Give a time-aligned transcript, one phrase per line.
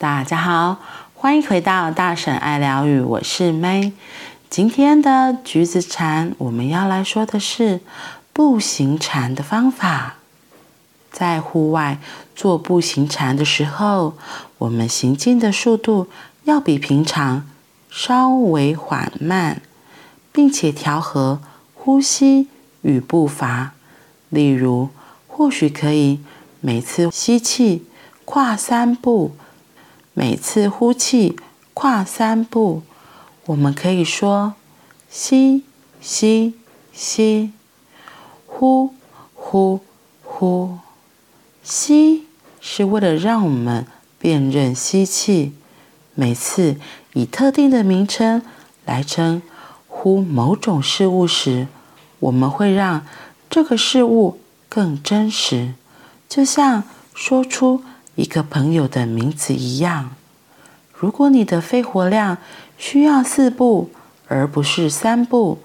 [0.00, 0.78] 大家好，
[1.12, 3.92] 欢迎回到大婶爱疗愈，我是 May。
[4.48, 7.80] 今天的橘子禅，我们要来说的是
[8.32, 10.14] 步行禅的方法。
[11.12, 11.98] 在户外
[12.34, 14.14] 做步行禅的时候，
[14.56, 16.08] 我们行进的速度
[16.44, 17.46] 要比平常
[17.90, 19.60] 稍微缓慢，
[20.32, 21.42] 并且调和
[21.74, 22.48] 呼吸
[22.80, 23.72] 与步伐。
[24.30, 24.88] 例如，
[25.28, 26.20] 或许可以
[26.62, 27.84] 每次吸气
[28.24, 29.36] 跨三步。
[30.12, 31.38] 每次呼气，
[31.72, 32.82] 跨三步，
[33.46, 34.54] 我们可以说
[35.08, 35.64] 吸
[36.00, 36.54] 吸
[36.92, 37.52] 吸，
[38.44, 38.92] 呼
[39.34, 39.80] 呼
[40.22, 40.78] 呼。
[41.62, 42.26] 吸
[42.60, 43.86] 是为了让我们
[44.18, 45.52] 辨认吸气，
[46.14, 46.76] 每次
[47.12, 48.42] 以特定的名称
[48.84, 49.40] 来称
[49.86, 51.68] 呼某种事物时，
[52.18, 53.06] 我们会让
[53.48, 55.74] 这个事物更真实，
[56.28, 56.82] 就像
[57.14, 57.84] 说出。
[58.20, 60.10] 一个朋友的名字一样。
[60.92, 62.36] 如果你的肺活量
[62.76, 63.88] 需要四步
[64.28, 65.60] 而不是三步，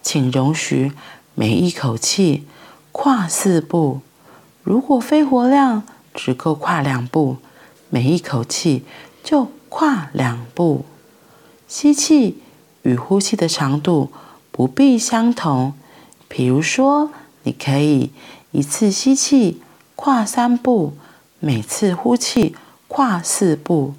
[0.00, 0.92] 请容许
[1.34, 2.46] 每一口气
[2.92, 4.00] 跨四步。
[4.62, 5.82] 如果肺活量
[6.14, 7.36] 只够跨两步，
[7.90, 8.86] 每一口气
[9.22, 10.86] 就跨两步。
[11.66, 12.38] 吸气
[12.84, 14.10] 与呼气的长度
[14.50, 15.74] 不必相同。
[16.26, 17.10] 比如说，
[17.42, 18.10] 你可以
[18.52, 19.60] 一次吸气
[19.94, 20.94] 跨三步。
[21.40, 22.56] 每次呼气，
[22.88, 23.94] 跨四步。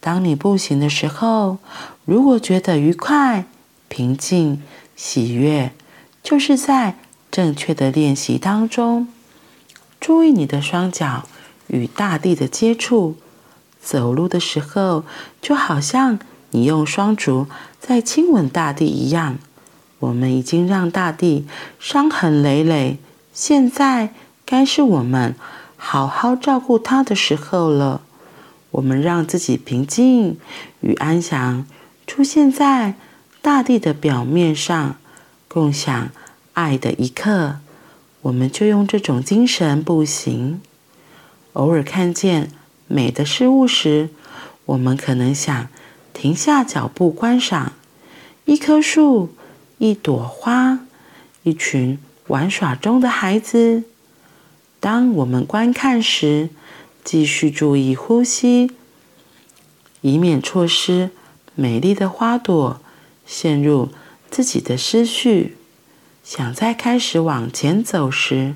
[0.00, 1.58] 当你步行的时候，
[2.04, 3.44] 如果觉得愉快、
[3.88, 4.62] 平静、
[4.94, 5.72] 喜悦，
[6.22, 6.96] 就是在
[7.30, 9.08] 正确的练习当中。
[9.98, 11.24] 注意你的双脚
[11.66, 13.16] 与大地的接触。
[13.82, 15.04] 走路的时候，
[15.40, 16.18] 就好像
[16.50, 17.46] 你用双足
[17.80, 19.38] 在亲吻大地一样。
[19.98, 21.46] 我们已经让大地
[21.80, 22.98] 伤痕累累，
[23.32, 24.12] 现在
[24.44, 25.34] 该是我们。
[25.76, 28.00] 好好照顾他的时候了，
[28.72, 30.38] 我们让自己平静
[30.80, 31.66] 与安详
[32.06, 32.94] 出现在
[33.40, 34.96] 大地的表面上，
[35.48, 36.10] 共享
[36.54, 37.56] 爱的一刻。
[38.22, 40.60] 我们就用这种精神步行。
[41.52, 42.50] 偶尔看见
[42.88, 44.10] 美的事物时，
[44.64, 45.68] 我们可能想
[46.12, 47.72] 停下脚步观赏
[48.46, 49.30] 一棵树、
[49.78, 50.80] 一朵花、
[51.44, 53.84] 一群玩耍中的孩子。
[54.86, 56.48] 当我们观看时，
[57.02, 58.70] 继续注意呼吸，
[60.00, 61.10] 以免错失
[61.56, 62.80] 美丽的花朵，
[63.26, 63.88] 陷入
[64.30, 65.56] 自己的思绪。
[66.22, 68.54] 想再开始往前走时，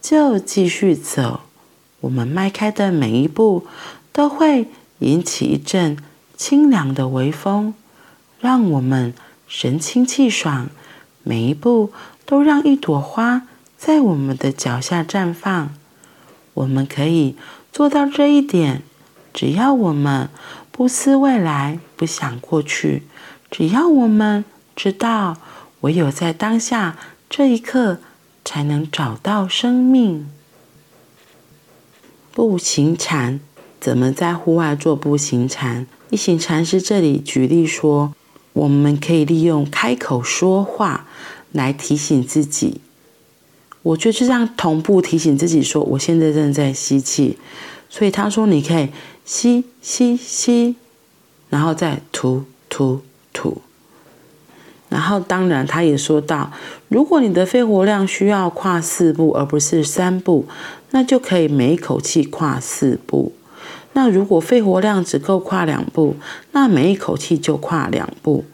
[0.00, 1.42] 就继续走。
[2.00, 3.64] 我们迈开的每一步，
[4.12, 4.66] 都会
[4.98, 5.96] 引起一阵
[6.36, 7.72] 清凉的微风，
[8.40, 9.14] 让我们
[9.46, 10.70] 神清气爽。
[11.22, 11.92] 每一步
[12.26, 13.46] 都让一朵花。
[13.78, 15.72] 在我们的脚下绽放，
[16.52, 17.36] 我们可以
[17.72, 18.82] 做到这一点。
[19.32, 20.28] 只要我们
[20.72, 23.04] 不思未来，不想过去，
[23.52, 24.44] 只要我们
[24.74, 25.36] 知道，
[25.82, 26.98] 唯有在当下
[27.30, 27.98] 这一刻，
[28.44, 30.28] 才能找到生命。
[32.32, 33.38] 步行禅
[33.80, 35.86] 怎么在户外做步行禅？
[36.10, 38.12] 一行禅师这里举例说，
[38.54, 41.06] 我们可以利用开口说话
[41.52, 42.80] 来提醒自己。
[43.82, 47.38] 我觉得就这样同步提醒自己说，我现在正在吸气，
[47.88, 48.88] 所以他说你可以
[49.24, 50.76] 吸吸吸，
[51.48, 53.00] 然后再吐吐
[53.32, 53.62] 吐。
[54.88, 56.50] 然后当然他也说到，
[56.88, 60.46] 如果你的肺活量需要跨四步而不是三步，
[60.92, 63.32] 那就可以每一口气跨四步。
[63.92, 66.16] 那如果肺活量只够跨两步，
[66.52, 68.44] 那每一口气就跨两步。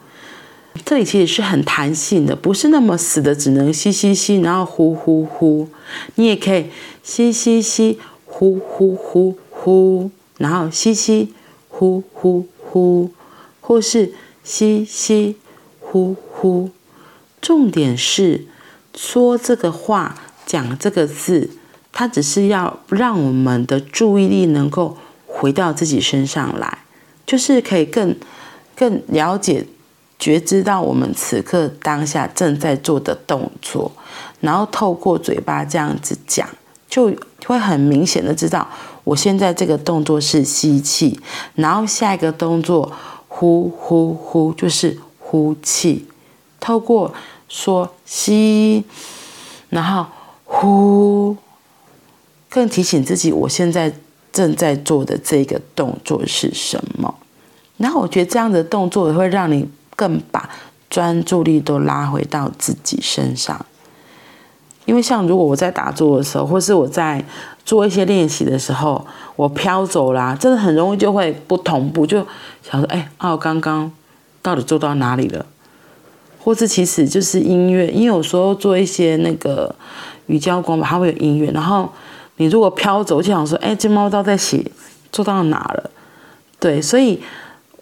[0.85, 5.69] 这里其实是很弹性的，不是那么死的，只能吸吸吸，然后呼呼呼。
[6.17, 6.67] 你也可以
[7.03, 11.33] 吸吸吸，呼呼呼呼，然后吸吸
[11.69, 13.11] 呼呼呼，
[13.61, 15.37] 或是吸吸
[15.81, 16.71] 呼呼。
[17.41, 18.47] 重点是
[18.95, 21.51] 说这个话，讲这个字，
[21.93, 26.79] 它只是要让我们的注意力能够回到自己身上来，
[27.25, 28.17] 就是可以更
[28.77, 29.67] 更了解。
[30.25, 33.93] 觉知到我们此刻当下正在做的动作，
[34.41, 36.49] 然后透过嘴巴这样子讲，
[36.89, 38.67] 就会很明显的知道，
[39.05, 41.21] 我现在这个动作是吸气，
[41.57, 42.91] 然后下一个动作
[43.29, 46.07] 呼呼呼就是呼气。
[46.59, 47.13] 透过
[47.47, 48.83] 说吸，
[49.69, 50.07] 然后
[50.47, 51.37] 呼，
[52.49, 53.93] 更提醒自己我现在
[54.33, 57.15] 正在做的这个动作是什么。
[57.77, 59.69] 然后我觉得这样的动作也会让你。
[59.97, 60.49] 更把
[60.89, 63.65] 专注力都拉回到自己身上。
[64.87, 67.25] 因为像如果我在打坐的时候，或是我在
[67.65, 72.19] 做一些练习的时候，我飘走啦，真的很容易就会不同步，就
[72.63, 73.91] 想说，哎，啊，刚刚
[74.43, 75.47] 到底做到哪里了？
[76.39, 79.75] 或是其实就是音乐，因为有时候做一些那个
[80.27, 81.91] 瑜伽功法，它会有音乐，然后
[82.37, 84.71] 你如果飘走，就想说，哎，这猫刀在写，
[85.11, 85.91] 做到哪了？
[86.61, 87.23] 对，所以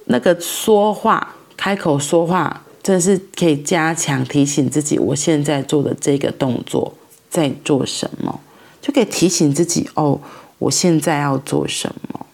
[0.04, 2.62] 那个说话，开口说话。
[2.82, 6.92] 真是可以加强提醒自己，我现在做的这个动作
[7.30, 8.40] 在做什么，
[8.80, 10.20] 就可以提醒自己哦，
[10.58, 12.26] 我现在要做什么。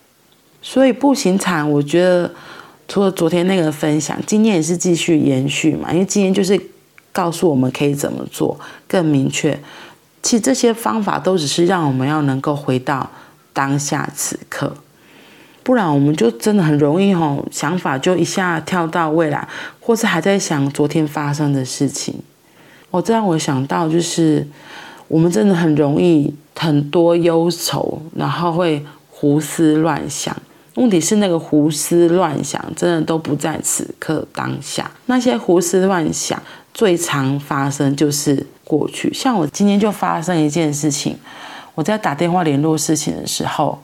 [0.63, 2.33] 所以步行禅，我觉得
[2.89, 6.59] 除了昨天那个分享，今天也是继续延续嘛，因为今天就是
[7.13, 8.59] 告诉我们可以怎么做
[8.89, 9.61] 更明确。
[10.23, 13.11] 其实这些方法都只是让我们要能够回到
[13.53, 14.75] 当下此刻。
[15.69, 19.47] 不然我们就真的很容易吼，想法就一下跳到未来，
[19.79, 22.15] 或是还在想昨天发生的事情。
[22.91, 24.49] 哦，这让我想到就是，
[25.09, 30.35] 我们真的很容易很多忧愁，然后会胡思乱想。
[30.77, 34.91] 问题是那个胡思乱想真的都不在此刻当下。
[35.05, 36.43] 那些胡思乱想
[36.73, 39.13] 最常发生就是过去。
[39.13, 41.19] 像我今天就发生一件事情，
[41.75, 43.79] 我在打电话联络事情的时候。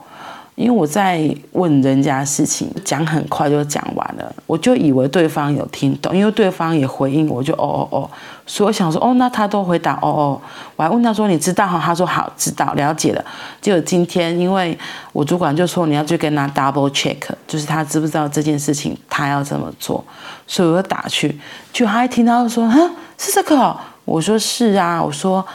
[0.55, 8.09] 因为我在问人家事情，讲很快就讲完了，我就以为对方有听懂，因为对方也回应我，就哦哦哦，
[8.47, 10.41] 所以我想说哦，那他都回答哦哦，
[10.77, 13.21] 我还问他说你知道哈，他说好知道了解了。
[13.59, 14.77] 结果今天因为
[15.11, 20.01] 我主管就说你要去跟他 double check，就是他知不知道这件事情他要怎么做，
[20.47, 21.37] 所以我就打去，
[21.73, 22.73] 就他一听到说啊
[23.17, 23.75] 是这个哦，
[24.05, 25.45] 我说是啊，我说，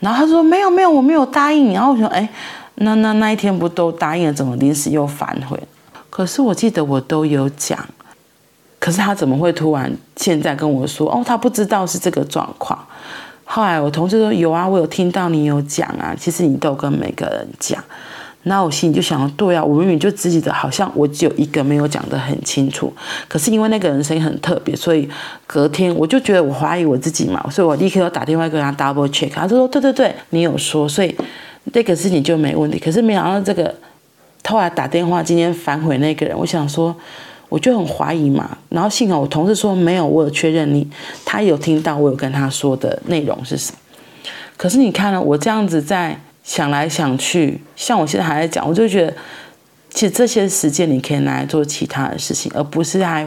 [0.00, 2.28] 然后他说没有没有我没有答应，然后我说哎。
[2.80, 5.58] 那那那一天不都答应了，怎么临时又反悔？
[6.10, 7.78] 可是我记得我都有讲，
[8.78, 11.10] 可是他怎么会突然现在跟我说？
[11.10, 12.78] 哦，他不知道是这个状况。
[13.44, 17.82] 后来我同事说有啊，我有听到你有讲啊，其实你都有跟每个人讲。
[18.44, 22.92] 那我心里就想，对啊，我明明就自己的，好像我只有一个没有讲得很清楚。
[23.26, 25.08] 可是因为那个人声音很特别，所以
[25.46, 31.14] 隔天我就觉得我怀疑我自己嘛，所以我立刻又打电话跟他 double check，他说对对对，你有说，所以。
[31.72, 33.74] 这个事情就没问题，可是没想到这个
[34.46, 36.96] 后来打电话今天反悔那个人，我想说
[37.50, 40.88] 我就很怀疑嘛，然后幸好我同事说没有，我有确认你，
[41.24, 43.78] 他有听到我有跟他说的内容是什么。
[44.56, 49.14] 可是你看了我这样子在想来想去，像我现在还在讲，我就觉得
[49.90, 53.26] 其实这些时间你可以拿来做其他的事情，而不是还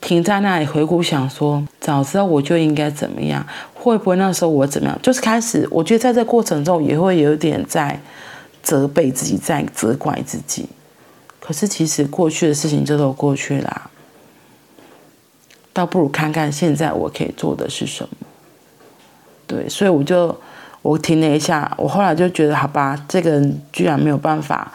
[0.00, 3.46] 停在那里回顾想说早知道我就应该怎么样。
[3.90, 4.98] 会不会那时候我怎么样？
[5.02, 8.00] 就是开始，我觉得在这过程中也会有点在
[8.62, 10.68] 责备自己，在责怪自己。
[11.40, 13.90] 可是其实过去的事情就都过去了啊，
[15.72, 18.16] 倒不如看看现在我可以做的是什么。
[19.46, 20.36] 对，所以我就
[20.82, 24.72] 我停了一下，我后来就觉得，好吧，这个人居然没有办法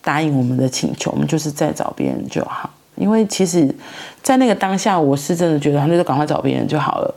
[0.00, 2.70] 答应我们的请求，我们就是再找别人就好。
[2.96, 3.68] 因为其实，
[4.22, 7.14] 在那个当下，我是真的觉得，那就赶快找别人就好了。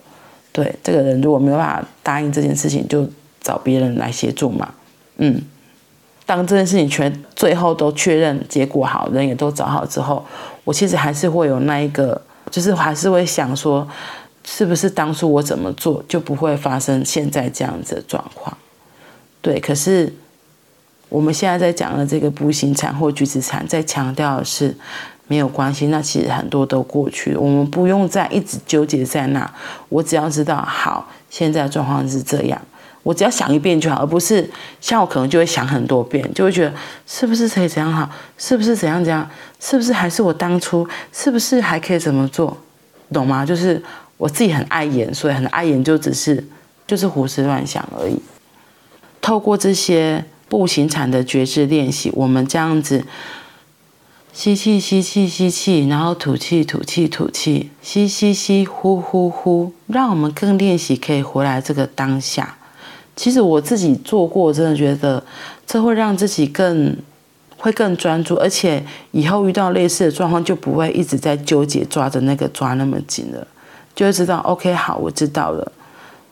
[0.58, 3.08] 对，这个人如果没有办法答应这件事情，就
[3.42, 4.74] 找别人来协助嘛。
[5.18, 5.40] 嗯，
[6.26, 10.26] 当这件事情全最后都确认结果好，人也都找好之后，
[10.64, 12.20] 我其实还是会有那一个，
[12.50, 13.88] 就是还是会想说，
[14.44, 18.58] 是不是当初我怎么做就不会发生现在这样子的状况？
[19.40, 20.12] 对，可是
[21.10, 24.76] 我们现在在讲的这个步行产或橘子产，在强调的是。
[25.28, 29.50] 没有关系，那其实很多都过去了，我们不用再一直纠结在那。
[29.90, 32.62] 我只要知道，好，现在状况是这样，
[33.04, 36.74] 我只要想一遍就好，而不是像我可能就会想很多遍，就会觉得
[37.06, 39.30] 是不是可以怎样好，是不是怎样怎样，
[39.60, 42.58] 是不是还是我当初，是不是还可以怎么做，
[43.12, 43.46] 懂吗？
[43.46, 43.84] 就是
[44.16, 46.42] 我自己很爱演，所以很爱演，就只是
[46.88, 48.18] 就是胡思乱想而已。
[49.20, 53.04] 透过这些步行禅的觉知练习，我们这样子。
[54.38, 62.56] 吸气，吸气，吸气，然后吐气，吐气，吐气，吸吸吸，呼呼呼，让我们更练习可以回来这个当下。
[63.16, 65.24] 其实我自己做过，真的觉得
[65.66, 66.96] 这会让自己更
[67.58, 73.48] 会更专注，而且以后遇到类似的状况就不会一直在纠结抓着那个抓那么紧了，
[73.96, 75.72] 就会知道 OK 好，我知道了，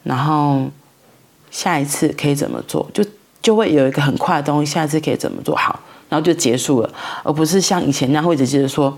[0.04, 0.70] 然后
[1.50, 3.04] 下一次可以怎么做，就
[3.42, 5.80] 就会有一个很快的东西，下一次可以怎么做好。
[6.10, 6.90] 然后就结束了，
[7.24, 8.96] 而不是像以前那样会一直接说，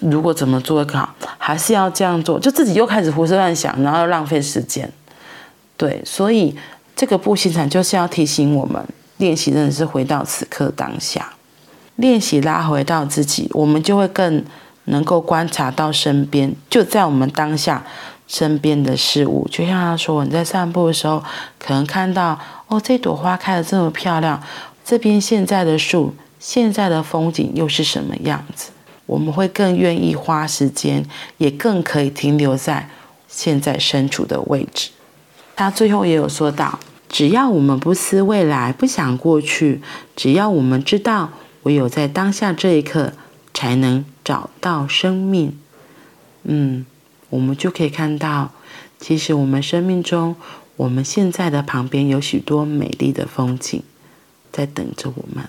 [0.00, 4.90] 如果怎么做更好，还是要这样做，就自己又开始胡思乱想，然后浪费时间。
[5.76, 6.56] 对，所以
[6.96, 8.84] 这个步行禅就是要提醒我们，
[9.18, 11.34] 练习真的是回到此刻当下，
[11.96, 14.44] 练习拉回到自己，我们就会更
[14.86, 17.84] 能够观察到身边，就在我们当下
[18.26, 19.46] 身边的事物。
[19.50, 21.22] 就像他说，你在散步的时候，
[21.58, 22.36] 可能看到
[22.66, 24.42] 哦，这朵花开得这么漂亮，
[24.84, 28.70] 这边现在的树，现在的风景又是什么样子？
[29.06, 31.06] 我们会更愿意花时间，
[31.38, 32.90] 也更可以停留在
[33.26, 34.90] 现在身处的位置。
[35.56, 36.78] 他最后也有说到，
[37.08, 39.80] 只要我们不思未来，不想过去，
[40.14, 41.30] 只要我们知道，
[41.62, 43.14] 唯有在当下这一刻，
[43.54, 45.58] 才能找到生命。
[46.44, 46.84] 嗯，
[47.30, 48.52] 我们就可以看到，
[49.00, 50.36] 其实我们生命中，
[50.76, 53.82] 我们现在的旁边有许多美丽的风景，
[54.52, 55.48] 在等着我们。